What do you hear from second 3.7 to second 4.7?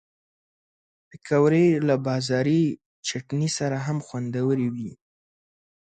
هم خوندورې